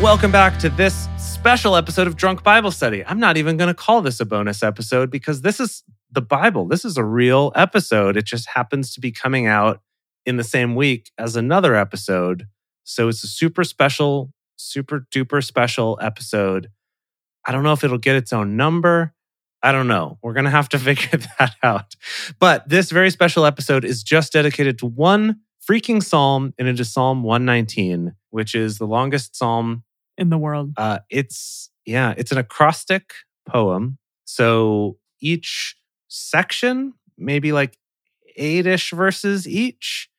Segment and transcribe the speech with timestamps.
[0.00, 3.04] Welcome back to this special episode of Drunk Bible Study.
[3.04, 5.82] I'm not even going to call this a bonus episode because this is
[6.12, 6.68] the Bible.
[6.68, 8.16] This is a real episode.
[8.16, 9.80] It just happens to be coming out
[10.24, 12.46] in the same week as another episode.
[12.84, 16.68] So it's a super special, super duper special episode.
[17.44, 19.14] I don't know if it'll get its own number.
[19.64, 20.20] I don't know.
[20.22, 21.96] We're going to have to figure that out.
[22.38, 26.92] But this very special episode is just dedicated to one freaking psalm, and it is
[26.92, 29.82] Psalm 119, which is the longest psalm
[30.18, 30.72] in the world.
[30.76, 33.12] uh, it's yeah, it's an acrostic
[33.48, 33.96] poem.
[34.24, 35.74] So each
[36.08, 37.78] section, maybe like
[38.36, 40.10] eight-ish verses each,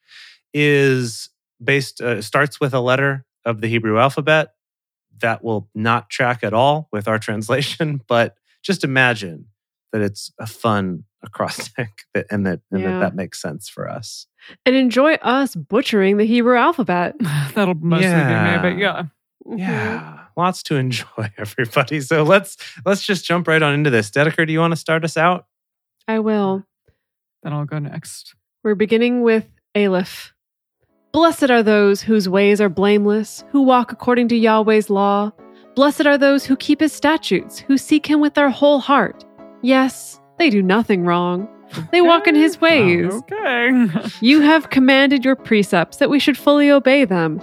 [0.54, 1.30] is
[1.64, 4.54] based uh, starts with a letter of the Hebrew alphabet.
[5.22, 9.46] That will not track at all with our translation, but just imagine
[9.92, 12.92] that it's a fun acrostic that, and that and Yeah.
[12.92, 14.28] that that makes sense for us.
[14.66, 17.16] And enjoy us butchering the Hebrew alphabet.
[17.54, 18.28] That'll mostly Yeah.
[18.28, 19.04] be me, but yeah.
[19.50, 19.58] Mhm.
[19.60, 21.06] Yeah, lots to enjoy,
[21.38, 22.02] everybody.
[22.02, 24.10] So let's let's just jump right on into this.
[24.12, 25.46] Dedeker, do you want to start us out?
[26.08, 26.64] I will.
[27.44, 28.36] Then I'll go next.
[28.64, 30.34] We're beginning with Aleph.
[31.12, 35.32] Blessed are those whose ways are blameless, who walk according to Yahweh's law.
[35.76, 39.26] Blessed are those who keep his statutes, who seek him with their whole heart.
[39.64, 41.48] Yes, they do nothing wrong.
[41.92, 43.12] They walk in his ways.
[43.32, 43.88] Okay.
[44.22, 47.40] You have commanded your precepts that we should fully obey them.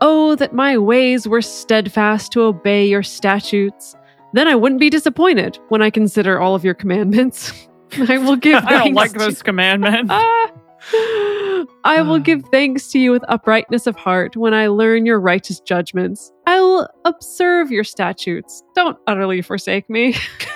[0.00, 3.94] Oh, that my ways were steadfast to obey your statutes.
[4.32, 7.68] Then I wouldn't be disappointed when I consider all of your commandments.
[8.08, 10.08] I will give I don't like to- this commandment.
[10.10, 10.50] Ah.
[11.84, 15.60] I will give thanks to you with uprightness of heart when I learn your righteous
[15.60, 16.30] judgments.
[16.46, 18.62] I will observe your statutes.
[18.74, 20.14] Don't utterly forsake me.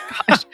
[0.09, 0.45] Gosh,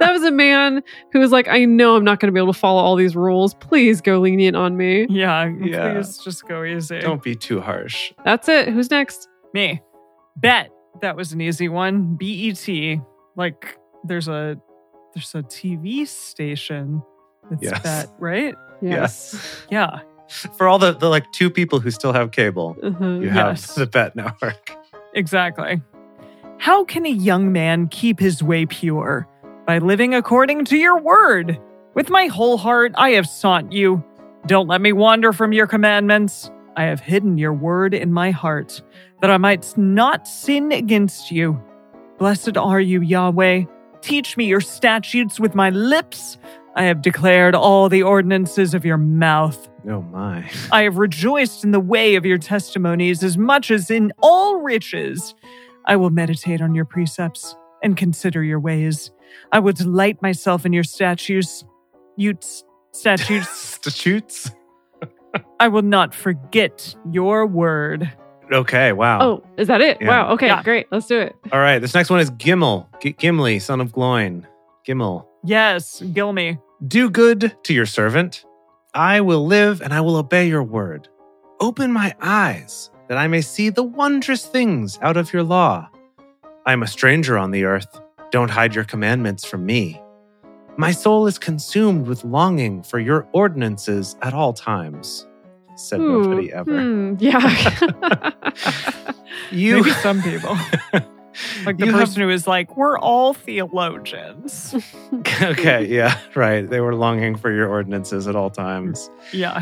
[0.00, 2.52] that was a man who was like, I know I'm not going to be able
[2.52, 3.54] to follow all these rules.
[3.54, 5.06] Please go lenient on me.
[5.08, 5.92] yeah, Yeah.
[5.94, 6.98] please just go easy.
[7.00, 8.12] Don't be too harsh.
[8.24, 8.68] That's it.
[8.68, 9.28] Who's next?
[9.52, 9.80] Me.
[10.36, 10.70] Bet.
[11.00, 12.16] That was an easy one.
[12.16, 12.68] BET.
[13.36, 14.56] Like there's a
[15.14, 17.02] there's a TV station
[17.50, 17.82] that's Yes.
[17.82, 18.54] Bet, right?
[18.82, 19.64] Yes.
[19.70, 20.00] Yeah.
[20.56, 23.04] For all the, the like two people who still have cable, Uh-huh.
[23.20, 23.74] you have Yes.
[23.74, 24.72] the Bet Network.
[25.14, 25.80] Exactly.
[26.58, 29.28] How can a young man keep his way pure?
[29.66, 31.60] By living according to your word.
[31.94, 34.02] With my whole heart, I have sought you.
[34.46, 36.50] Don't let me wander from your commandments.
[36.76, 38.82] I have hidden your word in my heart,
[39.20, 41.62] that I might not sin against you.
[42.18, 43.64] Blessed are you, Yahweh.
[44.00, 46.36] Teach me your statutes with my lips.
[46.76, 49.68] I have declared all the ordinances of your mouth.
[49.88, 50.50] Oh my.
[50.72, 55.34] I have rejoiced in the way of your testimonies as much as in all riches.
[55.86, 59.10] I will meditate on your precepts and consider your ways.
[59.52, 61.64] I will delight myself in your statutes.
[62.16, 62.34] You
[62.92, 63.48] statutes.
[63.50, 64.50] Statutes?
[65.58, 68.10] I will not forget your word.
[68.52, 69.20] Okay, wow.
[69.22, 69.98] Oh, is that it?
[70.00, 70.08] Yeah.
[70.08, 70.32] Wow.
[70.34, 70.62] Okay, Yeah.
[70.62, 70.86] great.
[70.92, 71.34] Let's do it.
[71.52, 72.86] All right, this next one is Gimel.
[73.02, 74.46] G- Gimli, son of Gloin.
[74.86, 75.26] Gimel.
[75.42, 76.58] Yes, Gilmy.
[76.86, 78.44] Do good to your servant.
[78.94, 81.08] I will live and I will obey your word.
[81.60, 85.88] Open my eyes that I may see the wondrous things out of your law.
[86.66, 88.00] I am a stranger on the earth.
[88.30, 90.00] Don't hide your commandments from me.
[90.76, 95.26] My soul is consumed with longing for your ordinances at all times.
[95.76, 96.80] Said Ooh, nobody ever.
[96.80, 98.30] hmm, yeah.
[99.50, 100.56] You, Maybe some people.
[101.66, 104.72] Like the You have- person who is like, we're all theologians.
[105.42, 106.68] okay, yeah, right.
[106.70, 109.10] They were longing for your ordinances at all times.
[109.32, 109.60] yeah.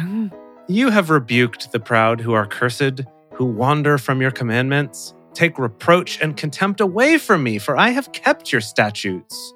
[0.68, 3.00] You have rebuked the proud who are cursed,
[3.34, 5.14] who wander from your commandments.
[5.34, 9.54] Take reproach and contempt away from me, for I have kept your statutes.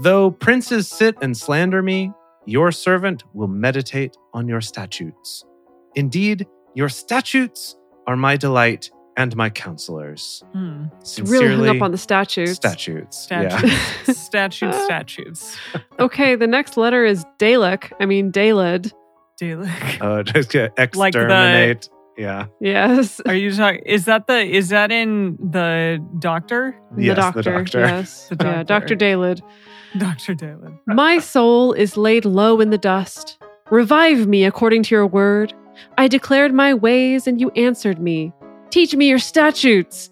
[0.00, 2.12] Though princes sit and slander me,
[2.46, 5.44] your servant will meditate on your statutes.
[5.94, 7.76] Indeed, your statutes
[8.06, 10.42] are my delight and my counselors.
[10.52, 10.84] Hmm.
[11.24, 12.56] really hung up on the statues.
[12.56, 13.28] statutes.
[13.30, 13.48] Yeah.
[13.58, 14.18] Statutes.
[14.22, 15.56] statutes, statutes.
[15.98, 17.92] Okay, the next letter is Dalek.
[18.00, 18.90] I mean, Daled.
[19.40, 19.98] Dalek.
[20.00, 21.88] Oh, just get Like the- exterminate.
[22.22, 22.46] Yeah.
[22.60, 23.20] Yes.
[23.26, 23.82] Are you talking?
[23.84, 24.38] Is that the?
[24.44, 26.76] Is that in the Doctor?
[26.96, 27.42] the Yes, doctor.
[27.42, 27.80] the doctor.
[27.80, 28.28] Yes.
[28.28, 28.94] The Yeah, doctor.
[28.94, 28.96] Dr.
[28.96, 29.40] Daled.
[29.98, 30.72] Doctor David.
[30.86, 33.38] My soul is laid low in the dust.
[33.70, 35.52] Revive me according to your word.
[35.98, 38.32] I declared my ways, and you answered me.
[38.70, 40.10] Teach me your statutes.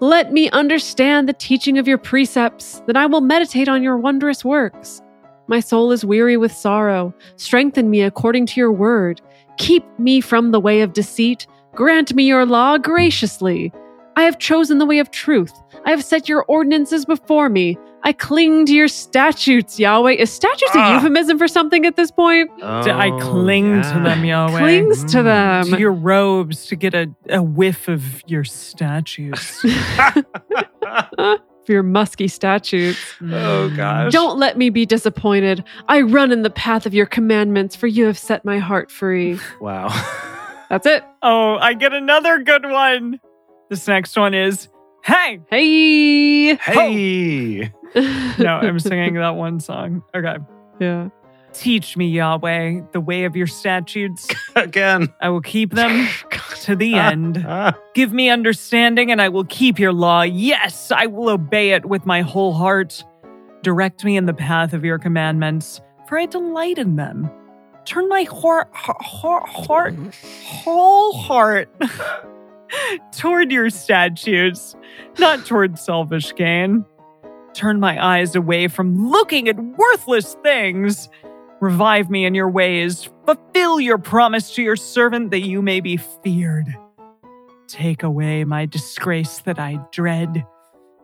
[0.00, 4.44] Let me understand the teaching of your precepts, that I will meditate on your wondrous
[4.44, 5.00] works.
[5.46, 7.12] My soul is weary with sorrow.
[7.36, 9.20] Strengthen me according to your word.
[9.58, 11.46] Keep me from the way of deceit.
[11.74, 13.72] Grant me your law graciously.
[14.16, 15.52] I have chosen the way of truth.
[15.84, 17.76] I have set your ordinances before me.
[18.04, 20.12] I cling to your statutes, Yahweh.
[20.12, 20.92] Is statutes Ah.
[20.92, 22.50] a euphemism for something at this point?
[22.62, 24.58] I Oh, cling to them, Yahweh.
[24.58, 25.24] Clings to Mm.
[25.24, 25.64] them.
[25.72, 29.64] to your robes to get a, a whiff of your statues.
[31.66, 32.98] for your musky statutes.
[33.22, 34.12] Oh, gosh.
[34.12, 35.64] Don't let me be disappointed.
[35.88, 39.38] I run in the path of your commandments, for you have set my heart free.
[39.60, 39.88] wow.
[40.70, 41.04] That's it.
[41.22, 43.20] Oh, I get another good one.
[43.70, 44.68] This next one is
[45.04, 45.40] Hey!
[45.50, 46.54] Hey.
[46.56, 47.72] hey.
[48.38, 50.02] No, I'm singing that one song.
[50.16, 50.36] Okay.
[50.80, 51.10] Yeah.
[51.54, 54.28] Teach me, Yahweh, the way of your statutes.
[54.56, 55.08] Again.
[55.20, 56.08] I will keep them
[56.62, 57.44] to the end.
[57.46, 60.22] Ah, Give me understanding, and I will keep your law.
[60.22, 63.04] Yes, I will obey it with my whole heart.
[63.62, 67.30] Direct me in the path of your commandments, for I delight in them.
[67.84, 69.94] Turn my heart, heart, heart,
[70.44, 71.68] whole heart
[73.16, 74.74] toward your statutes,
[75.18, 76.84] not toward selfish gain.
[77.52, 81.08] Turn my eyes away from looking at worthless things.
[81.64, 83.08] Revive me in your ways.
[83.24, 86.66] Fulfill your promise to your servant that you may be feared.
[87.68, 90.44] Take away my disgrace that I dread.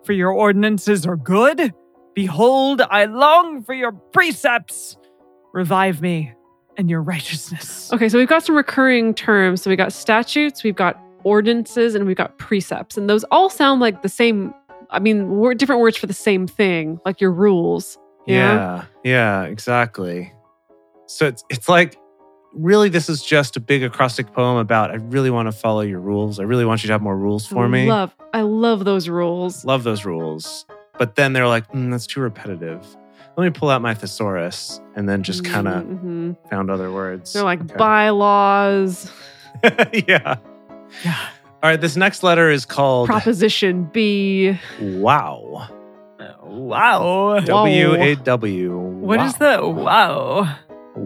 [0.04, 1.72] For your ordinances are good.
[2.14, 4.98] Behold, I long for your precepts.
[5.54, 6.34] Revive me
[6.76, 7.90] and your righteousness.
[7.94, 9.62] Okay, so we've got some recurring terms.
[9.62, 12.98] So we got statutes, we've got ordinances, and we've got precepts.
[12.98, 14.52] And those all sound like the same.
[14.90, 17.96] I mean, word, different words for the same thing, like your rules.
[18.26, 18.84] yeah.
[19.04, 20.34] Yeah, exactly.
[21.10, 21.96] So it's it's like
[22.54, 25.98] really this is just a big acrostic poem about I really want to follow your
[26.00, 26.38] rules.
[26.38, 27.88] I really want you to have more rules for I me.
[27.88, 29.64] Love, I love those rules.
[29.64, 30.64] Love those rules.
[30.98, 32.86] But then they're like, mm, that's too repetitive.
[33.36, 36.36] Let me pull out my thesaurus and then just kind of Mhm.
[36.48, 37.32] found other words.
[37.32, 37.74] They're like Okay.
[37.76, 39.10] bylaws,
[39.92, 40.36] yeah.
[41.04, 41.16] Yeah.
[41.62, 44.56] All right, this next letter is called proposition B.
[44.80, 45.68] Wow.
[46.44, 47.40] Wow.
[47.40, 48.78] W A W.
[48.78, 50.54] What is the wow?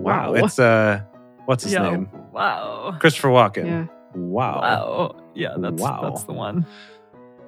[0.02, 0.32] Wow.
[0.32, 0.44] Wow.
[0.44, 1.02] It's uh
[1.46, 2.08] what's his Yeah, name?
[2.32, 2.96] Wow.
[3.00, 3.66] Christopher Walken.
[3.66, 3.86] Yeah.
[4.14, 4.60] Wow.
[4.60, 5.16] Wow.
[5.34, 6.00] Yeah, that's Wow.
[6.02, 6.66] that's the one.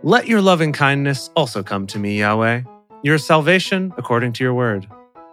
[0.02, 2.62] Let your loving kindness also come to me, Yahweh,
[3.02, 4.86] your salvation according to your word.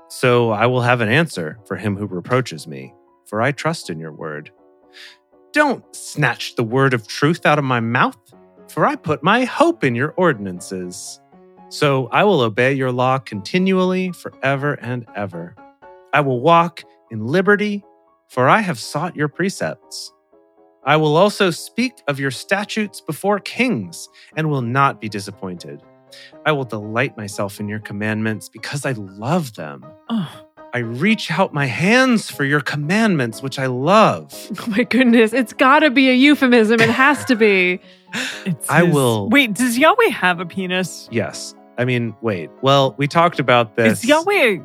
[0.09, 2.93] So I will have an answer for him who reproaches me,
[3.25, 4.51] for I trust in your word.
[5.53, 8.17] Don't snatch the word of truth out of my mouth,
[8.69, 11.19] for I put my hope in your ordinances.
[11.69, 15.55] So I will obey your law continually, forever and ever.
[16.13, 17.83] I will walk in liberty,
[18.29, 20.11] for I have sought your precepts.
[20.85, 25.81] I will also speak of your statutes before kings and will not be disappointed.
[26.45, 29.85] I will delight myself in your commandments because I love them.
[30.09, 30.29] Oh,
[30.73, 34.33] I reach out my hands for your commandments, which I love.
[34.61, 36.79] Oh my goodness, it's got to be a euphemism.
[36.81, 37.79] It has to be.
[38.45, 41.07] it's I his- will- Wait, does Yahweh have a penis?
[41.11, 41.53] Yes.
[41.77, 42.49] I mean, wait.
[42.61, 44.57] Well, we talked about this Is Yahweh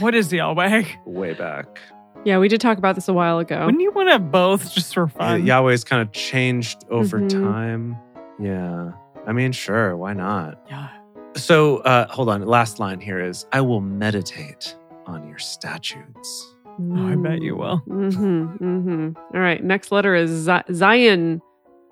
[0.00, 0.84] what is Yahweh?
[1.04, 1.78] way back.
[2.24, 3.64] Yeah, we did talk about this a while ago.
[3.66, 5.46] Wouldn't you want to both just for Yeah, fun?
[5.46, 7.28] Yahweh's kind of changed over Mhm.
[7.28, 7.96] time.
[8.40, 8.92] Yeah.
[9.26, 9.96] I mean, sure.
[9.96, 10.58] Why not?
[10.68, 10.88] Yeah.
[11.36, 12.42] So, uh, hold on.
[12.46, 14.74] Last line here is I will meditate
[15.06, 16.54] on your statutes.
[16.80, 17.82] Oh, I bet you will.
[17.88, 19.08] Mm-hmm, mm-hmm.
[19.34, 21.40] All right, next letter is Z- Zion.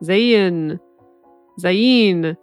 [0.02, 0.78] Zayin.
[1.60, 2.36] Zayin.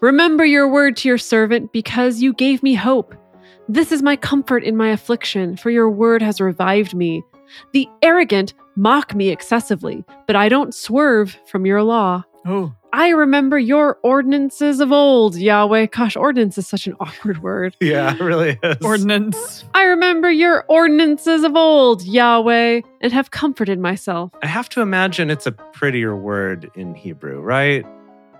[0.00, 3.14] Remember your word to your servant because you gave me hope.
[3.68, 7.22] This is my comfort in my affliction, for your word has revived me.
[7.72, 12.24] The arrogant mock me excessively, but I don't swerve from your law.
[12.46, 15.86] Oh, I remember your ordinances of old, Yahweh.
[15.86, 17.74] Gosh, ordinance is such an awkward word.
[17.80, 18.76] Yeah, it really is.
[18.84, 19.64] ordinance.
[19.74, 24.30] I remember your ordinances of old, Yahweh, and have comforted myself.
[24.42, 27.84] I have to imagine it's a prettier word in Hebrew, right?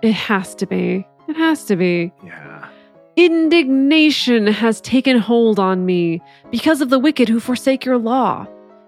[0.01, 1.07] It has to be.
[1.27, 2.11] It has to be.
[2.23, 2.67] Yeah.
[3.15, 8.45] Indignation has taken hold on me because of the wicked who forsake your law.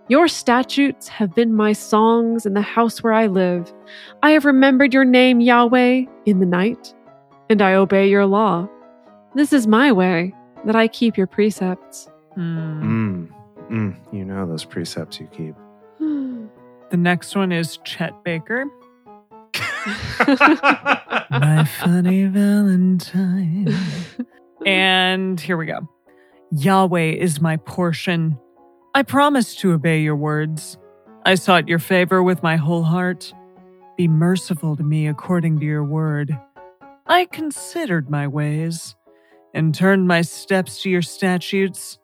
[0.09, 3.73] Your statutes have been my songs in the house where I live.
[4.23, 6.93] I have remembered your name, Yahweh, in the night,
[7.49, 8.69] and I obey your law.
[9.35, 10.33] This is my way,
[10.65, 12.09] that I keep your precepts.
[12.35, 13.27] Hmm.
[13.27, 13.29] Mm.
[13.69, 13.95] Mm.
[14.13, 15.55] You know those precepts you keep.
[16.89, 18.63] The next one is Chet Baker.
[21.29, 23.73] My funny Valentine.
[24.65, 25.87] And here we go.
[26.51, 28.37] Yahweh is my portion.
[28.93, 30.77] I promise to obey your words.
[31.25, 33.33] I sought your favor with my whole heart.
[33.97, 36.37] Be merciful to me according to your word.
[37.05, 38.95] I considered my ways
[39.53, 41.99] and turned my steps to your statutes.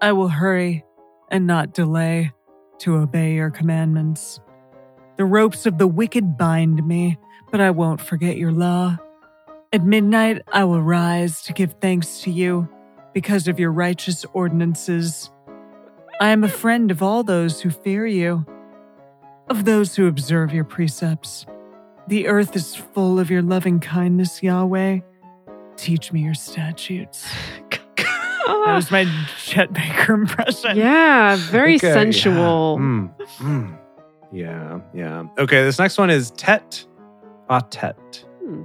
[0.00, 0.84] I will hurry
[1.30, 2.32] and not delay
[2.78, 4.40] to obey your commandments.
[5.18, 7.18] The ropes of the wicked bind me,
[7.50, 8.96] but I won't forget your law.
[9.72, 12.68] At midnight, I will rise to give thanks to you
[13.12, 15.30] because of your righteous ordinances.
[16.20, 18.46] I am a friend of all those who fear you,
[19.48, 21.44] of those who observe your precepts.
[22.06, 25.00] The earth is full of your loving kindness, Yahweh.
[25.76, 27.26] Teach me your statutes.
[27.70, 29.04] That was my
[29.36, 30.76] Chet Baker impression.
[30.76, 31.92] yeah, very Okay, yeah.
[31.92, 32.78] sensual.
[32.78, 33.78] Mm, mm.
[34.32, 35.24] Yeah, yeah.
[35.38, 36.84] Okay, this next one is Tet
[37.48, 38.24] Atet.
[38.40, 38.64] Hmm.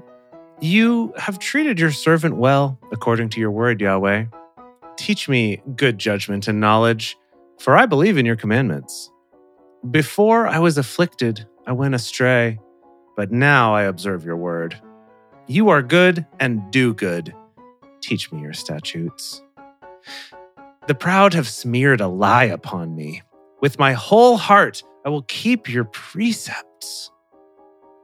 [0.60, 4.26] You have treated your servant well, according to your word, Yahweh.
[4.98, 7.18] Teach me good judgment and knowledge,
[7.60, 9.10] for I believe in your commandments.
[9.90, 12.60] Before I was afflicted, I went astray,
[13.18, 14.80] but now I observe your word.
[15.48, 17.34] You are good and do good.
[18.02, 19.42] Teach me your statutes.
[20.88, 23.22] The proud have smeared a lie upon me.
[23.62, 27.12] With my whole heart, I will keep your precepts.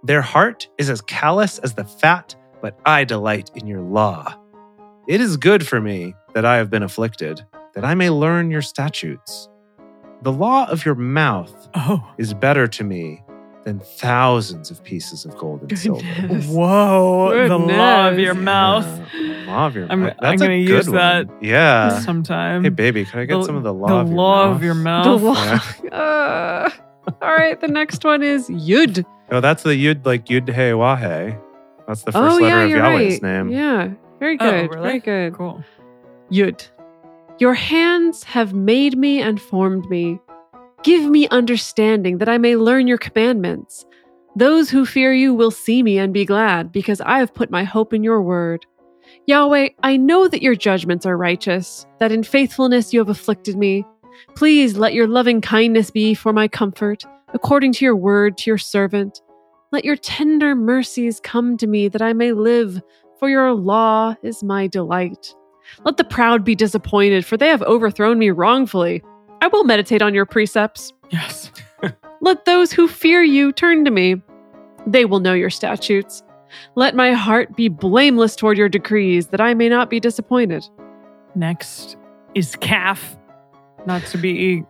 [0.04, 4.36] Their heart is as callous as the fat, but I delight in your law.
[5.08, 8.62] It is good for me that I have been afflicted, that I may learn your
[8.62, 9.50] statutes.
[10.22, 13.24] The law of your mouth Oh, is better to me
[13.64, 16.02] than thousands of pieces of gold and silver.
[16.22, 16.48] Goodness.
[16.48, 17.48] whoa.
[17.48, 18.86] The law of your mouth.
[19.14, 20.14] Yeah, law of your I'm- mouth.
[20.22, 20.96] I'm gonna use one.
[20.96, 22.00] that Yeah.
[22.00, 22.64] Sometime.
[22.64, 24.56] Hey, baby, can I get The- some of the law the of your law mouth?
[24.56, 25.22] of your The mouth.
[25.92, 25.98] law.
[25.98, 26.70] Uh,
[27.22, 29.06] all right, the next one is Yud.
[29.32, 31.40] Oh, that's the Yud, like Yud Hey Wahe.
[31.88, 33.24] That's the first oh, letter yeah, of you're Yahweh's right.
[33.24, 33.50] name.
[33.50, 34.74] Yeah, very Oh, good.
[34.74, 34.88] really?
[34.88, 35.34] Very good.
[35.38, 35.64] Cool.
[36.32, 36.68] Yud.
[37.40, 40.20] Your hands have made me and formed me.
[40.84, 43.86] Give me understanding that I may learn your commandments.
[44.36, 47.64] Those who fear you will see me and be glad, because I have put my
[47.64, 48.66] hope in your word.
[49.26, 53.86] Yahweh, I know that your judgments are righteous, that in faithfulness you have afflicted me.
[54.36, 58.58] Please let your loving kindness be for my comfort, according to your word to your
[58.58, 59.22] servant.
[59.72, 62.82] Let your tender mercies come to me that I may live,
[63.20, 65.36] for your law is my delight.
[65.84, 69.04] Let the proud be disappointed, for they have overthrown me wrongfully.
[69.42, 70.92] I will meditate on your precepts.
[71.12, 71.52] Yes.
[72.22, 74.22] Let those who fear you turn to me.
[74.88, 76.24] They will know your statutes.
[76.76, 80.68] Let my heart be blameless toward your decrees, that I may not be disappointed.
[81.36, 81.96] Next
[82.34, 83.19] is calf.
[83.86, 84.64] Not to be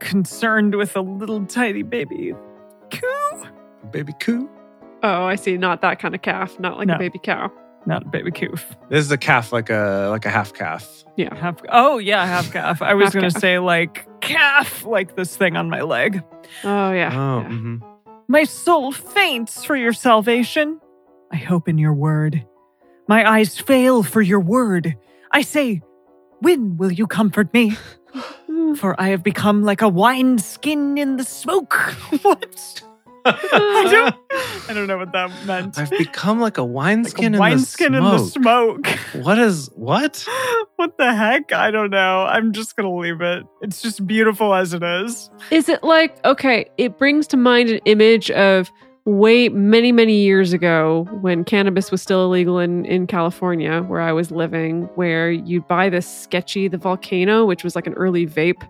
[0.00, 2.34] concerned with a little tiny baby.
[2.90, 3.46] Coo.
[3.90, 4.48] Baby coo.
[5.02, 5.56] Oh, I see.
[5.56, 6.94] Not that kind of calf, not like No.
[6.94, 7.50] a baby cow.
[7.84, 8.64] Not a baby coof.
[8.90, 11.04] This is a calf, like a like a half calf.
[11.16, 11.34] Yeah.
[11.34, 11.56] Half.
[11.68, 12.80] Oh yeah, half calf.
[12.80, 13.40] I was Half gonna calf.
[13.40, 16.22] say like calf, like this thing on my leg.
[16.62, 17.10] Oh, yeah.
[17.12, 17.48] Oh, yeah.
[17.48, 17.80] mhm.
[18.28, 20.80] My soul faints for your salvation.
[21.32, 22.46] I hope in your word.
[23.08, 24.96] My eyes fail for your word.
[25.32, 25.82] I say,
[26.40, 27.76] when will you comfort me?
[28.76, 31.74] For I have become like a wineskin in the smoke.
[32.22, 32.82] what?
[33.24, 34.14] I don't.
[34.68, 35.78] I don't know what that meant.
[35.78, 38.86] I've become like a like wineskin a in wineskin the in the smoke.
[38.86, 39.24] smoke.
[39.24, 40.24] What is what?
[40.76, 41.52] what the heck?
[41.52, 42.22] I don't know.
[42.22, 43.44] I'm just gonna leave it.
[43.60, 45.30] It's just beautiful as it is.
[45.50, 48.70] Is it like, okay, it brings to mind an image of
[49.04, 54.12] way many, many years ago when cannabis was still illegal in, in California, where I
[54.12, 58.62] was living, where you'd buy this sketchy, the volcano, which was like an early vape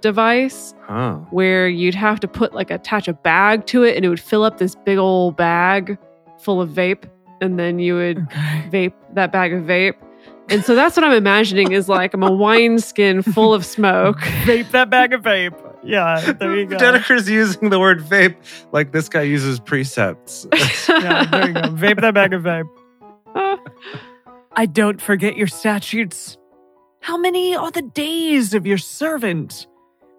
[0.00, 1.14] device, Huh.
[1.30, 4.42] where you'd have to put like attach a bag to it and it would fill
[4.44, 5.96] up this big old bag
[6.40, 7.04] full of vape.
[7.40, 8.68] And then you would Okay.
[8.70, 9.94] vape that bag of vape.
[10.48, 14.18] And so that's what I'm imagining is like I'm a wineskin full of smoke.
[14.44, 15.54] Vape that bag of vape.
[15.84, 16.76] Yeah, there you go.
[16.76, 18.36] Dedeker's using the word vape
[18.72, 20.46] like this guy uses precepts.
[20.88, 21.60] yeah, there you go.
[21.60, 22.68] Vape that bag of vape.
[24.56, 26.36] I don't forget your statutes.
[27.00, 29.66] How many are the days of your servant?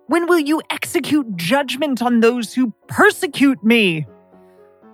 [0.08, 4.06] When will you execute judgment on those who persecute me?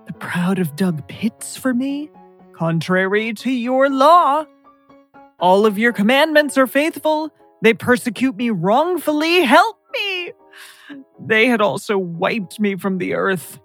[0.06, 2.10] The proud have dug pits for me,
[2.52, 4.44] contrary to your law.
[5.40, 7.30] All of your commandments are faithful.
[7.62, 9.42] They persecute me wrongfully.
[9.42, 10.32] Help me!
[11.26, 13.60] They had also wiped me from the earth,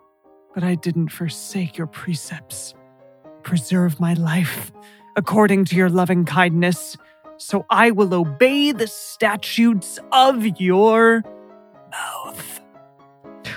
[0.53, 2.73] but I didn't forsake your precepts.
[3.43, 4.71] Preserve my life
[5.15, 6.97] according to your loving kindness,
[7.37, 11.23] so I will obey the statutes of your
[11.91, 12.61] mouth.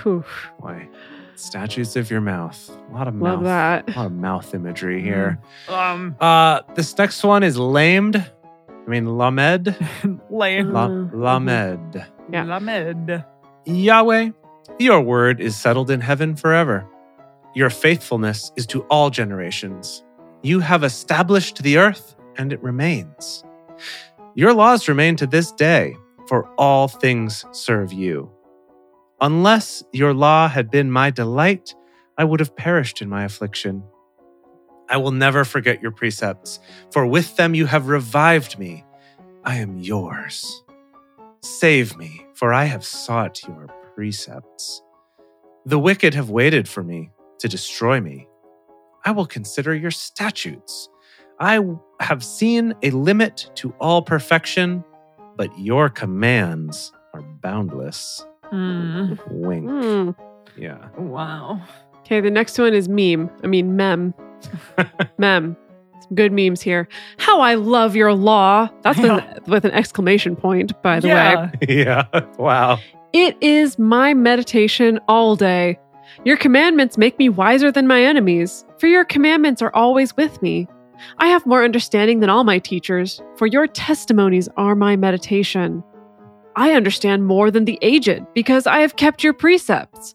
[0.03, 0.23] Whew,
[0.61, 0.87] Boy,
[1.35, 2.69] statues of your mouth.
[2.89, 3.85] A lot of love mouth.
[3.85, 3.95] that.
[3.95, 5.39] A lot of mouth imagery here.
[5.67, 8.15] Um, Uh, this next one is lamed.
[8.15, 9.75] I mean, lamed.
[10.29, 10.71] lame.
[10.71, 11.11] La- Mhm.
[11.13, 12.05] lamed.
[12.31, 12.43] Yeah.
[12.59, 13.25] Lamed.
[13.65, 14.31] Yahweh,
[14.79, 16.87] your word is settled in heaven forever.
[17.55, 20.03] Your faithfulness is to all generations.
[20.41, 23.43] You have established the earth, and it remains.
[24.35, 25.97] Your laws remain to this day,
[26.27, 28.31] for all things serve you.
[29.19, 31.75] Unless your law had been my delight,
[32.17, 33.83] I would have perished in my affliction.
[34.87, 36.59] I will never forget your precepts,
[36.91, 38.85] for with them you have revived me.
[39.43, 40.63] I am yours.
[41.41, 44.81] Save me, for I have sought your precepts.
[45.65, 48.27] The wicked have waited for me to destroy me.
[49.05, 50.89] I will consider your statutes.
[51.39, 51.59] I
[52.01, 54.83] have seen a limit to all perfection,
[55.37, 58.25] but your commands are boundless.
[58.49, 59.13] Hmm.
[59.29, 59.69] Wink.
[59.69, 60.09] Hmm.
[60.57, 60.89] Yeah.
[60.97, 61.61] Wow.
[61.99, 63.29] Okay, the next one is meme.
[63.43, 64.13] I mean, mem.
[65.17, 65.55] mem.
[66.09, 66.87] Some good memes here.
[67.17, 68.69] How I love your law.
[68.81, 71.13] That's with, with an exclamation point, by the way.
[71.13, 72.05] yeah.
[72.13, 72.25] yeah.
[72.39, 72.79] Wow.
[73.13, 75.79] It is my meditation all day.
[76.25, 80.67] Your commandments make me wiser than my enemies, for your commandments are always with me.
[81.17, 85.83] I have more understanding than all my teachers, for your testimonies are my meditation.
[86.55, 90.13] I understand more than the aged, because I have kept your precepts.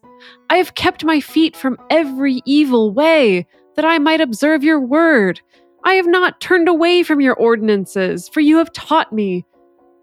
[0.51, 3.47] I have kept my feet from every evil way,
[3.77, 5.41] that I might observe your word.
[5.85, 9.45] I have not turned away from your ordinances, for you have taught me.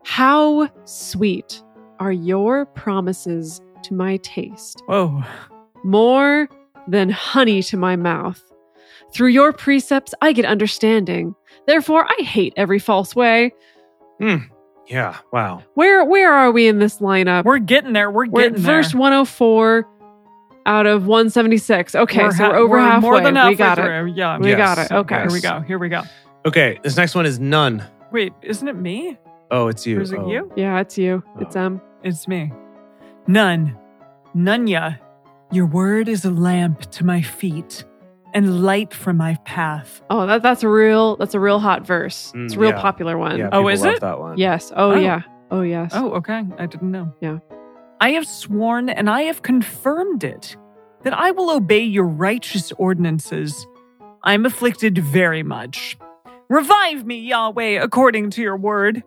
[0.03, 1.61] How sweet
[1.99, 5.21] are your promises to my taste, Whoa.
[5.83, 6.49] more
[6.87, 8.41] than honey to my mouth.
[9.13, 11.35] Through your precepts, I get understanding.
[11.67, 13.51] Therefore, I hate every false way.
[14.19, 14.37] Hmm.
[14.87, 15.17] Yeah.
[15.31, 15.63] Wow.
[15.75, 17.45] Where where are we in this lineup?
[17.45, 18.09] We're getting there.
[18.09, 18.99] We're We're at getting verse there.
[18.99, 19.87] 104
[20.65, 21.95] out of 176.
[21.95, 23.09] Okay, so ha- we're over halfway.
[23.09, 23.81] More than halfway we got it.
[23.83, 24.13] through.
[24.15, 24.37] Yeah.
[24.37, 24.57] We Yes.
[24.57, 24.91] got it.
[24.91, 25.15] Okay.
[25.21, 25.59] Here we go.
[25.61, 26.01] Here we go.
[26.45, 26.79] Okay.
[26.83, 27.83] This next one is none.
[28.11, 29.17] Wait, isn't it me?
[29.51, 29.97] Oh, it's you.
[29.99, 30.29] Or is it Oh.
[30.29, 30.51] you?
[30.55, 31.23] Yeah, it's you.
[31.39, 31.61] It's Oh.
[31.65, 31.81] um.
[32.03, 32.51] It's me.
[33.27, 33.77] None.
[34.35, 34.97] Nunya.
[35.51, 37.83] Your word is a lamp to my feet
[38.33, 40.01] and light for my path.
[40.09, 42.31] Oh, that that's a real that's a real hot verse.
[42.35, 42.81] Mm, it's a real yeah.
[42.81, 43.37] popular one.
[43.37, 43.47] Yeah.
[43.51, 43.99] Oh, people is love it?
[44.01, 44.37] That one.
[44.37, 44.71] Yes.
[44.75, 44.95] Oh, Oh.
[44.95, 45.21] yeah.
[45.51, 45.91] Oh yes.
[45.93, 46.43] Oh, okay.
[46.57, 47.13] I didn't know.
[47.19, 47.39] Yeah.
[48.01, 50.57] I have sworn and I have confirmed it
[51.03, 53.65] that I will obey your righteous ordinances.
[54.23, 55.97] I am afflicted very much.
[56.49, 59.03] Revive me, Yahweh, according to your word.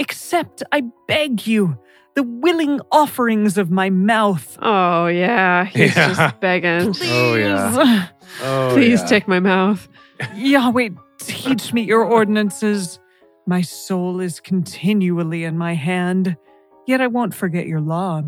[0.00, 1.76] Accept, I beg you,
[2.14, 4.56] the willing offerings of my mouth.
[4.62, 5.64] Oh yeah.
[5.64, 6.14] He's Yeah.
[6.14, 6.94] just begging.
[7.04, 8.08] Oh, yeah.
[8.42, 9.06] Oh, Please yeah.
[9.06, 9.88] take my mouth.
[10.34, 12.98] Yahweh, teach me your ordinances.
[13.46, 16.36] My soul is continually in my hand,
[16.86, 18.22] yet I won't forget your law.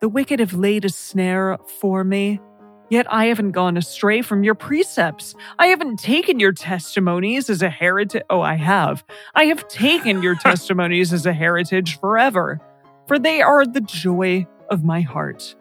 [0.00, 2.40] The wicked have laid a snare for me,
[2.88, 5.34] yet I haven't gone astray from your precepts.
[5.58, 8.22] I haven't taken your testimonies as a heritage.
[8.30, 9.04] Oh, I have.
[9.34, 12.60] I have taken your testimonies as a heritage forever,
[13.06, 15.54] for they are the joy of my heart.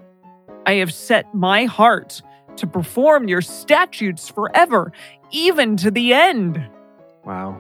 [0.66, 2.22] I have set my heart
[2.58, 4.92] to perform your statutes forever,
[5.32, 6.64] even to the end.
[7.26, 7.60] Wow.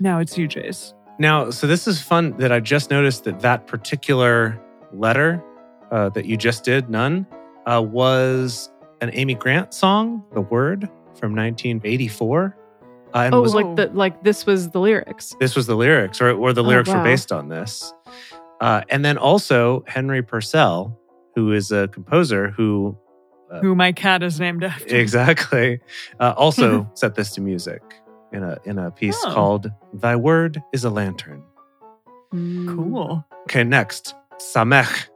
[0.00, 0.94] Now it's you, Jace.
[1.18, 4.60] Now, so this is fun that I just noticed that that particular
[4.92, 5.42] letter
[5.90, 7.26] uh, that you just did, none,
[7.66, 8.70] uh, was
[9.00, 12.56] an Amy Grant song, "The Word" from 1984,
[13.14, 15.34] uh, and Oh, was like the like this was the lyrics.
[15.38, 17.92] this was the lyrics, or or the Oh, lyrics were based on this.
[18.60, 20.98] Uh, and then also Henry Purcell,
[21.34, 22.96] who is a composer who
[23.60, 24.96] Who my cat is named after.
[24.96, 25.80] exactly
[26.20, 27.82] uh, also set this to music
[28.32, 29.32] in a in a piece Oh.
[29.32, 31.42] called "Thy Word Is a Lantern."
[32.32, 32.74] Mm.
[32.74, 33.24] Cool.
[33.44, 34.14] Okay, next.
[34.38, 35.08] Samech.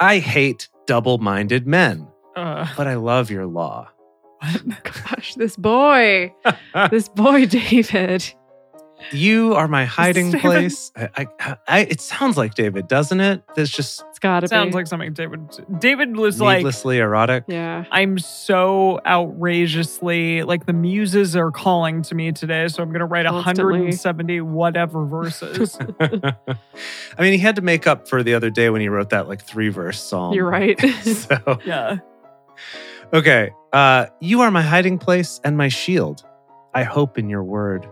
[0.00, 3.88] I hate double minded men, Uh, but I love your law.
[4.40, 4.62] What?
[4.84, 6.32] Gosh, this boy,
[6.90, 8.34] this boy, David.
[9.12, 10.40] You are my hiding David.
[10.40, 10.90] place.
[10.96, 13.42] I, I, I, it sounds like David, doesn't it?
[13.54, 14.76] There's just It's gotta sounds be.
[14.76, 15.40] like something David.
[15.78, 17.44] David was like, needlessly erotic.
[17.46, 17.84] yeah.
[17.90, 23.26] I'm so outrageously like the muses are calling to me today, so I'm gonna write
[23.26, 23.80] Constantly.
[23.80, 25.76] 170 whatever verses.
[26.00, 26.46] I
[27.18, 29.42] mean, he had to make up for the other day when he wrote that like
[29.42, 30.34] three verse psalm.
[30.34, 30.80] You're right.
[31.04, 31.98] so, yeah.
[33.12, 33.52] okay.
[33.72, 36.24] Uh, you are my hiding place and my shield.
[36.74, 37.86] I hope in your word.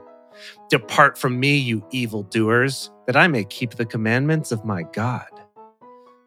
[0.68, 5.28] Depart from me, you evildoers, that I may keep the commandments of my God.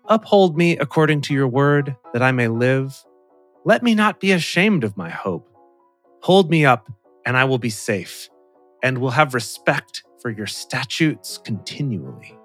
[0.08, 3.04] Uphold me according to your word, that I may live.
[3.64, 5.50] Let me not be ashamed of my hope.
[6.22, 6.92] Hold me up,
[7.26, 8.30] and I will be safe,
[8.84, 12.38] and will have respect for your statutes continually.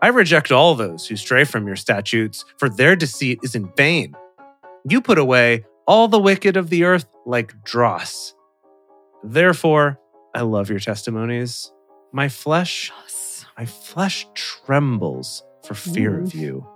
[0.00, 4.14] I reject all those who stray from your statutes, for their deceit is in vain.
[4.88, 8.34] You put away all the wicked of the earth like dross.
[9.22, 9.98] Therefore,
[10.34, 11.72] I love your testimonies.
[12.12, 12.92] My flesh,
[13.56, 16.66] my flesh trembles for fear of you.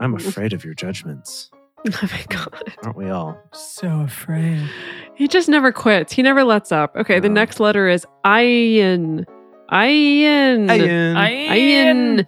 [0.00, 1.50] I'm afraid of your judgments.
[1.86, 2.74] oh my god.
[2.82, 3.40] Aren't we all?
[3.52, 4.68] So afraid.
[5.14, 6.12] He just never quits.
[6.12, 6.94] He never lets up.
[6.96, 9.24] Okay, the next letter is Ayin.
[9.70, 10.66] Ayin.
[10.66, 11.14] Ayin.
[11.14, 12.26] Ayin.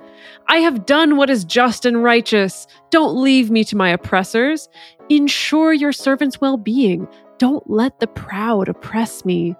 [0.48, 2.66] I have done what is just and righteous.
[2.90, 4.68] Don't leave me to my oppressors.
[5.08, 7.08] Ensure your servant's well being.
[7.38, 9.56] Don't let the proud oppress me.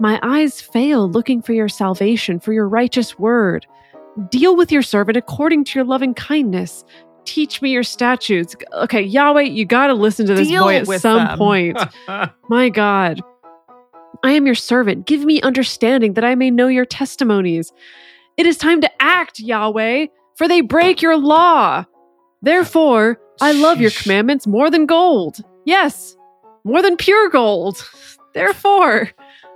[0.00, 3.66] My eyes fail looking for your salvation, for your righteous word.
[4.28, 6.84] Deal with your servant according to your loving kindness.
[7.24, 8.54] Teach me your statutes.
[8.74, 11.38] Okay, Yahweh, you got to listen to this Deal boy at some them.
[11.38, 11.78] point.
[12.48, 13.20] My God.
[14.22, 15.06] I am your servant.
[15.06, 17.72] Give me understanding that I may know your testimonies.
[18.36, 21.84] It is time to act, Yahweh, for they break your law.
[22.42, 25.38] Therefore, I love your commandments more than gold.
[25.64, 26.16] Yes,
[26.64, 27.88] more than pure gold.
[28.34, 29.10] Therefore,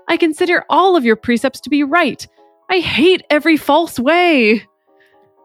[0.09, 2.27] I consider all of your precepts to be right.
[2.71, 4.67] I hate every false way.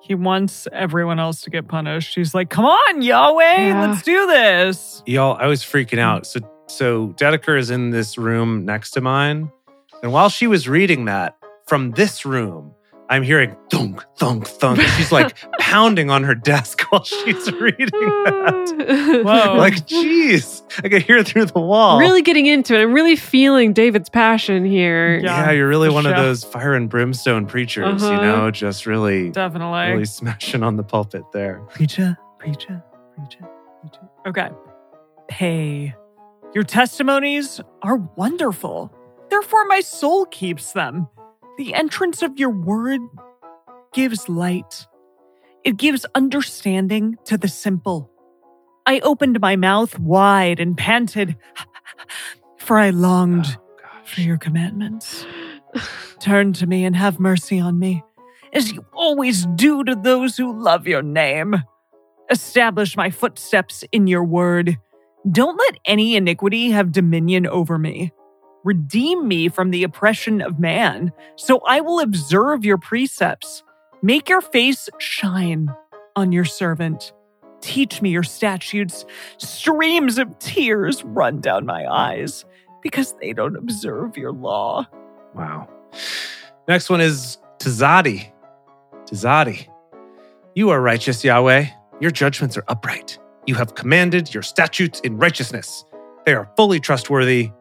[0.01, 2.15] He wants everyone else to get punished.
[2.15, 3.85] He's like, come on, Yahweh, Yeah.
[3.87, 5.01] let's do this.
[5.05, 6.25] Y'all, I was freaking out.
[6.27, 9.49] So, so Dedeker is in this room next to mine,
[10.01, 12.73] and while she was reading that from this room,
[13.13, 14.81] I'm hearing thunk, thunk, thunk.
[14.81, 19.21] She's like pounding on her desk while she's reading that.
[19.23, 19.55] Whoa.
[19.55, 21.99] Like, geez, I can hear through the wall.
[21.99, 22.81] really getting into it.
[22.81, 25.17] I'm really feeling David's passion here.
[25.19, 28.21] Yeah, Yeah, you're really for one of those fire and brimstone preachers, you Uh-huh.
[28.21, 29.91] know, just really, Definitely.
[29.91, 31.59] really smashing on the pulpit there.
[31.69, 32.83] Preacher, preacher,
[33.15, 33.47] preacher,
[33.81, 34.09] preacher.
[34.27, 34.49] Okay.
[35.27, 35.93] Pay.
[36.55, 38.91] Your testimonies are wonderful.
[39.29, 41.07] Therefore, my soul keeps them.
[41.57, 43.01] The entrance of your word
[43.93, 44.87] gives light,
[45.63, 48.09] it gives understanding to the simple.
[48.85, 51.37] I opened my mouth wide and panted,
[52.57, 55.25] for I longed Oh, for your commandments.
[56.19, 58.03] Turn to me and have mercy on me,
[58.51, 61.55] as you always do to those who love your name.
[62.29, 64.77] Establish my footsteps in your word.
[65.31, 68.11] Don't let any iniquity have dominion over me.
[68.63, 73.63] Redeem me from the oppression of man, so I will observe your precepts.
[74.01, 75.73] Make your face shine
[76.15, 77.11] on your servant.
[77.61, 79.05] Teach me your statutes.
[79.37, 82.45] Streams of tears run down my eyes
[82.81, 84.85] because they don't observe your law.
[85.33, 85.69] Wow.
[86.67, 88.31] Next one is Tazadi.
[89.05, 89.67] Tazadi.
[90.55, 91.67] You are righteous, Yahweh.
[91.99, 93.17] Your judgments are upright.
[93.45, 95.85] You have commanded your statutes in righteousness.
[96.25, 97.51] They are fully trustworthy.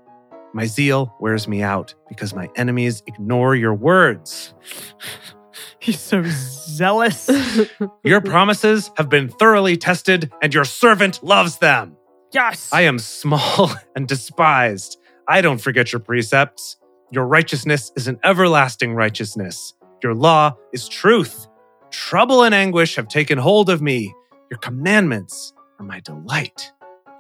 [0.55, 4.55] My zeal wears me out because my enemies ignore your words.
[5.79, 7.29] He's so zealous.
[8.05, 11.97] Your promises have been thoroughly tested, and your servant loves them.
[12.33, 12.71] yes.
[12.73, 14.99] I am small and despised.
[15.29, 16.77] I don't forget your precepts.
[17.11, 19.75] Your righteousness is an everlasting righteousness.
[20.03, 21.47] Your law is truth.
[21.91, 24.15] Trouble and anguish have taken hold of me.
[24.51, 26.73] Your commandments are my delight.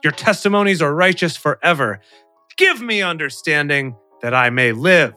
[0.03, 2.01] Your testimonies are righteous forever.
[2.56, 5.14] Give me understanding that I may live.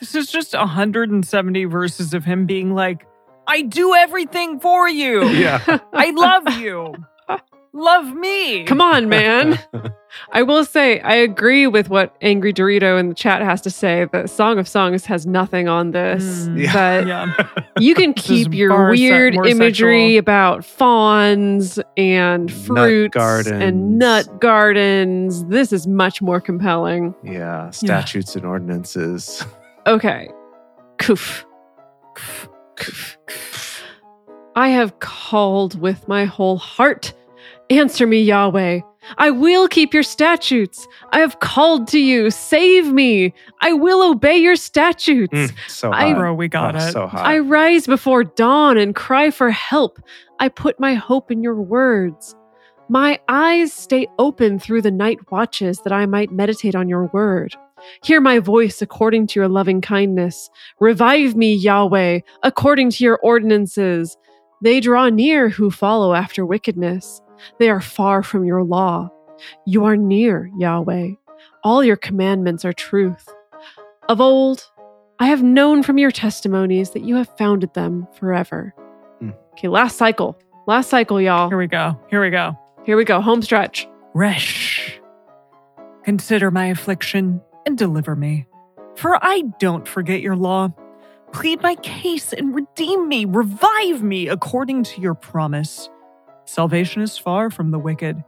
[0.00, 3.06] this is just 170 verses of him being like,
[3.46, 5.26] I do everything for you.
[5.28, 5.78] Yeah.
[5.92, 6.94] I love you.
[7.78, 8.64] love me.
[8.64, 9.58] Come on, man.
[10.32, 14.06] I will say, I agree with what Angry Dorito in the chat has to say
[14.12, 16.46] that Song of Songs has nothing on this.
[16.48, 16.72] Mm, Yeah.
[16.72, 17.60] That Yeah.
[17.78, 20.18] you can keep your far se- weird imagery sexual.
[20.18, 23.62] about fawns and fruits gardens.
[23.62, 25.44] and nut gardens.
[25.46, 27.14] This is much more compelling.
[27.22, 27.70] Yeah.
[27.70, 29.44] Statutes and ordinances.
[29.86, 30.28] Okay.
[30.98, 31.44] Koof.
[34.56, 37.12] I have called with my whole heart.
[37.70, 38.80] Answer me, Yahweh.
[39.16, 40.86] I will keep your statutes.
[41.12, 42.30] I have called to you.
[42.30, 43.32] Save me.
[43.62, 45.32] I will obey your statutes.
[45.32, 46.92] Mm, so I- Bro, we got Oh, it.
[46.92, 47.26] So hot.
[47.26, 49.98] I rise before dawn and cry for help.
[50.40, 52.34] I put my hope in your words.
[52.90, 57.54] My eyes stay open through the night watches that I might meditate on your word.
[58.02, 60.50] Hear my voice according to your loving kindness.
[60.80, 64.16] Revive me, Yahweh, according to your ordinances.
[64.62, 67.20] They draw near who follow after wickedness.
[67.58, 69.10] They are far from your law.
[69.66, 71.12] You are near, Yahweh.
[71.64, 73.28] All your commandments are truth.
[74.08, 74.68] Of old,
[75.20, 78.74] I have known from your testimonies that you have founded them forever.
[79.18, 79.30] Hmm.
[79.52, 80.38] Okay, last cycle.
[80.66, 81.48] Last cycle, y'all.
[81.48, 81.98] Here we go.
[82.08, 82.58] Here we go.
[82.84, 83.20] Here we go.
[83.20, 83.88] Home stretch.
[84.14, 85.00] Resh.
[86.04, 88.46] Consider my affliction and deliver me.
[88.96, 90.70] For I don't forget your law.
[91.32, 93.24] Plead my case and redeem me.
[93.26, 95.90] Revive me according to your promise.
[96.48, 98.24] Salvation is far from the wicked,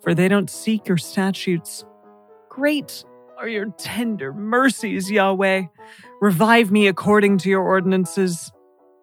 [0.00, 1.84] for they don't seek your statutes.
[2.48, 3.04] Great
[3.36, 5.64] are your tender mercies, Yahweh.
[6.20, 8.52] Revive me according to your ordinances.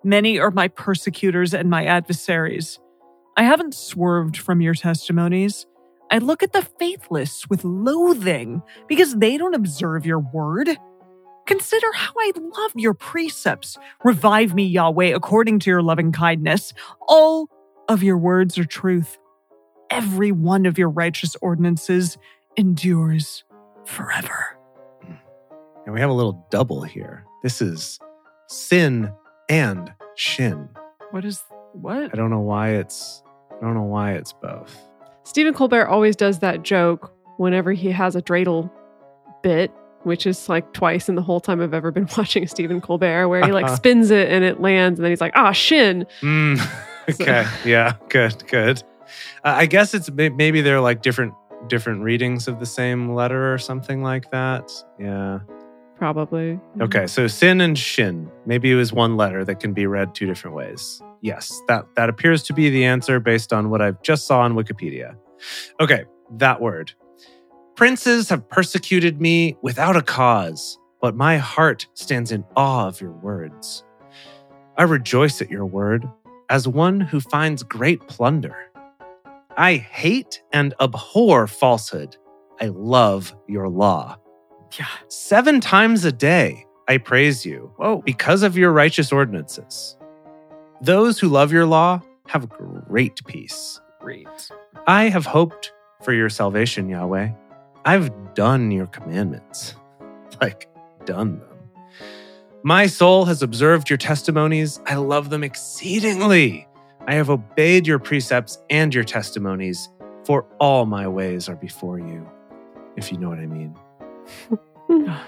[0.05, 2.79] Many are my persecutors and my adversaries.
[3.35, 5.65] I haven't swerved from your testimonies.
[6.09, 10.69] I look at the faithless with loathing because they don't observe your word.
[11.45, 13.77] Consider how I love your precepts.
[14.05, 16.73] Revive me, Yahweh, according to your loving kindness.
[17.09, 17.49] All
[17.87, 19.17] of your words are truth.
[19.89, 22.17] Every one of your righteous ordinances
[22.57, 23.43] endures
[23.85, 24.57] forever.
[25.85, 27.25] And we have a little double here.
[27.43, 27.99] This is
[28.47, 29.11] sin
[29.49, 30.69] and shin.
[31.11, 32.11] What is what?
[32.13, 34.75] I don't know why it's I don't know why it's both.
[35.23, 38.71] Stephen Colbert always does that joke whenever he has a dreidel
[39.43, 39.71] bit,
[40.03, 43.45] which is like twice in the whole time I've ever been watching Stephen Colbert, where
[43.45, 46.05] he like spins it and it lands, and then he's like, ah, shin.
[46.21, 46.59] Mm,
[47.21, 47.45] okay.
[47.65, 47.95] yeah.
[48.09, 48.47] Good.
[48.47, 48.83] Good.
[49.43, 51.33] Uh, I guess it's maybe they're like different
[51.67, 54.71] different readings of the same letter or something like that.
[54.99, 55.39] Yeah.
[55.97, 56.59] Probably.
[56.79, 57.05] Okay.
[57.05, 58.31] So sin and shin.
[58.45, 61.01] Maybe it was one letter that can be read two different ways.
[61.21, 61.61] Yes.
[61.67, 65.15] That that appears to be the answer based on what I've just saw on Wikipedia.
[65.79, 66.05] Okay.
[66.37, 66.93] That word.
[67.75, 73.11] Princes have persecuted me without a cause, but my heart stands in awe of your
[73.11, 73.83] words.
[74.77, 76.07] I rejoice at your word
[76.51, 78.55] as one who finds great plunder.
[79.57, 82.17] I hate and abhor falsehood.
[82.59, 84.17] I love your law.
[84.77, 84.87] Yeah.
[85.07, 88.01] Seven times a day I praise you Whoa.
[88.05, 89.97] because of your righteous ordinances.
[90.81, 93.79] Those who love your law have great peace.
[94.01, 94.27] Great.
[94.87, 95.71] I have hoped
[96.03, 97.29] for your salvation, Yahweh.
[97.85, 99.75] I've done your commandments,
[100.41, 100.67] like
[101.05, 101.50] done them.
[102.63, 104.79] My soul has observed your testimonies.
[104.85, 106.67] I love them exceedingly.
[107.07, 109.89] I have obeyed your precepts and your testimonies,
[110.25, 112.29] for all my ways are before you,
[112.95, 113.75] if you know what I mean.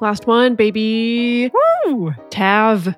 [0.00, 1.50] Last one, baby.
[1.84, 2.14] Woo!
[2.30, 2.94] Tav.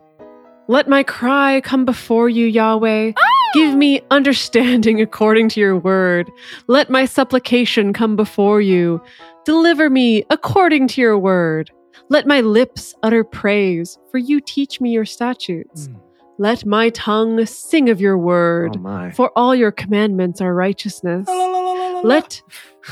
[0.69, 3.13] Let my cry come before you, Yahweh.
[3.17, 3.51] Oh!
[3.55, 6.31] Give me understanding according to your word.
[6.67, 9.01] Let my supplication come before you.
[9.47, 11.71] Deliver me according to your word.
[12.09, 15.89] Let my lips utter praise, for you teach me your statutes.
[15.89, 16.01] Mm.
[16.39, 21.29] Let my tongue sing of your word, Oh for all your commandments are righteousness.
[22.03, 22.41] Let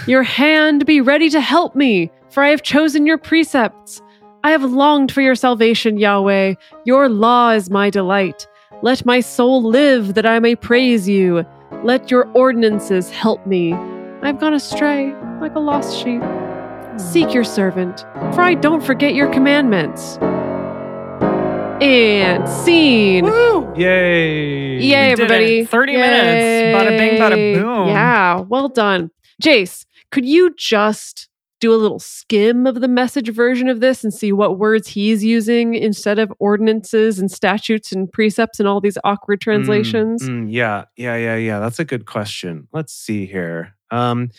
[0.07, 4.03] your hand be ready to help me, for I have chosen your precepts.
[4.45, 6.55] I have longed for your salvation, Yahweh.
[6.85, 8.47] Your law is my delight.
[8.83, 11.45] Let my soul live that I may praise you.
[11.85, 13.73] Let your ordinances help me.
[14.23, 16.23] I've gone astray like a lost sheep.
[16.99, 18.01] Seek your servant,
[18.35, 20.19] for I don't forget your commandments.
[21.81, 23.25] And scene.
[23.25, 23.73] Woo!
[23.77, 24.79] Yay.
[24.81, 25.65] Yay, We everybody.
[25.65, 26.77] 30 minutes.
[26.77, 27.89] Bada bing, bada boom.
[27.89, 29.11] Yeah, well done.
[29.41, 31.29] Jace, could you just
[31.61, 35.25] do a little skim of the message version of this and see what words he's
[35.25, 40.29] using instead of ordinances and statutes and precepts and all these awkward translations?
[40.29, 41.61] Mm, mm, yeah, yeah, yeah, yeah.
[41.61, 42.67] That's a good question.
[42.73, 43.75] Let's see here.
[43.91, 44.31] Um,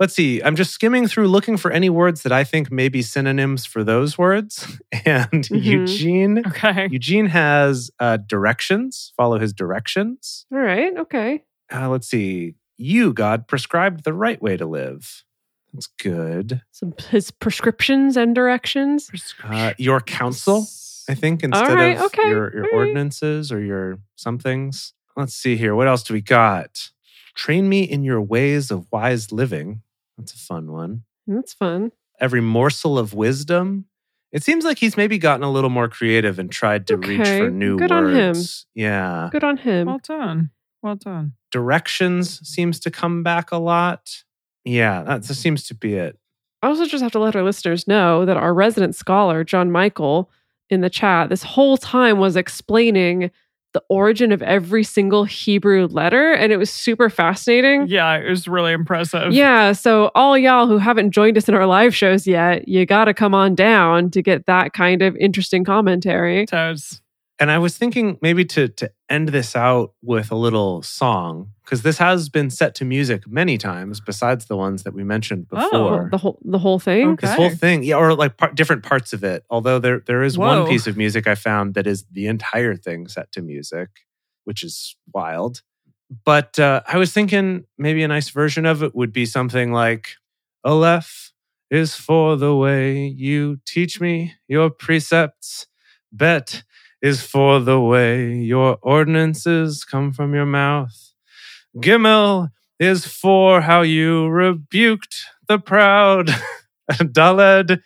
[0.00, 0.40] let's see.
[0.42, 3.82] I'm just skimming through looking for any words that I think may be synonyms for
[3.84, 4.78] those words.
[5.04, 5.62] And Mhm.
[5.64, 6.88] Eugene, Okay.
[6.90, 9.12] Eugene has uh, directions.
[9.16, 10.46] Follow his directions.
[10.52, 11.44] All right, okay.
[11.72, 12.54] Uh, let's see.
[12.76, 15.24] You, God, prescribed the right way to live.
[15.72, 16.62] That's good.
[16.70, 19.10] Some his prescriptions and directions.
[19.44, 20.66] Uh, your counsel,
[21.08, 22.74] I think, instead right, of okay, your, your all right.
[22.74, 24.94] ordinances or your somethings.
[25.16, 25.74] Let's see here.
[25.74, 26.90] What else do we got?
[27.34, 29.82] Train me in your ways of wise living.
[30.18, 31.04] That's a fun one.
[31.26, 31.92] That's fun.
[32.20, 33.86] Every morsel of wisdom.
[34.32, 37.50] It seems like he's maybe gotten a little more creative and tried to reach for
[37.50, 38.34] new good on him.
[38.34, 38.66] words.
[38.74, 39.28] Yeah.
[39.32, 39.86] Good on him.
[39.86, 40.50] Well done.
[40.82, 41.32] Well done.
[41.50, 44.24] Directions seems to come back a lot.
[44.64, 46.18] Yeah, that that seems to be it.
[46.62, 50.30] I also just have to let our listeners know that our resident scholar, John Michael,
[50.68, 53.30] in the chat, this whole time was explaining
[53.72, 57.86] the origin of every single Hebrew letter, and it was super fascinating.
[57.86, 59.32] Yeah, it was really impressive.
[59.32, 63.06] Yeah, so all y'all who haven't joined us in our live shows yet, you got
[63.06, 66.46] to come on down to get that kind of interesting commentary.
[66.46, 67.02] Toads.
[67.40, 71.82] And I was thinking maybe to to end this out with a little song because
[71.82, 75.64] this has been set to music many times besides the ones that we mentioned before.
[75.64, 76.08] Oh, before.
[76.10, 77.08] The whole the whole thing.
[77.10, 77.26] Okay.
[77.26, 79.44] This whole thing, yeah, or like part, different parts of it.
[79.50, 80.62] Although there there is Whoa.
[80.62, 83.88] one piece of music I found that is the entire thing set to music,
[84.44, 85.62] which is wild.
[86.24, 90.08] But uh, I was thinking maybe a nice version of it would be something like
[90.64, 91.32] Aleph
[91.70, 95.66] is for the way you teach me your precepts.
[96.10, 96.64] Bet
[97.02, 101.12] is for the way your ordinances come from your mouth.
[101.76, 105.16] Gimel is for how you rebuked
[105.48, 106.30] the proud.
[106.92, 107.80] Daled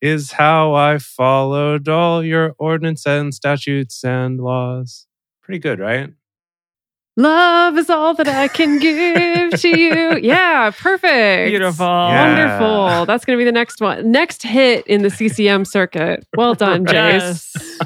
[0.00, 5.06] is how I followed all your ordinance and statutes and laws.
[5.42, 6.12] Pretty good, right?
[7.18, 9.98] Love is all that I can give to you.
[10.28, 11.50] Yeah, perfect.
[11.50, 11.86] Beautiful.
[11.86, 12.58] Yeah.
[12.58, 13.06] Wonderful.
[13.06, 14.10] That's going to be the next one.
[14.10, 16.26] Next hit in the CCM circuit.
[16.36, 17.52] Well done, Jace.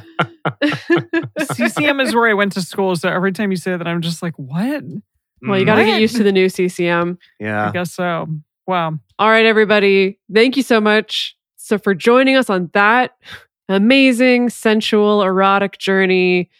[0.61, 1.57] Yes.
[1.57, 2.97] CCM is where I went to school.
[2.97, 4.83] So every time you say that, I'm just like, what?
[5.41, 7.19] well, you got to get used to the new CCM.
[7.41, 7.69] Yeah.
[7.69, 8.27] I guess so.
[8.67, 8.99] Wow.
[9.19, 10.19] All right, everybody.
[10.33, 11.37] Thank you so much.
[11.57, 13.17] So, for joining us on that
[13.69, 16.51] amazing, sensual, erotic journey,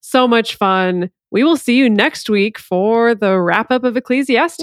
[0.00, 1.10] so much fun.
[1.34, 4.62] We will see you next week for the wrap up of Ecclesiastes.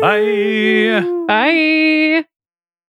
[0.00, 1.04] Bye.
[1.28, 2.24] Bye.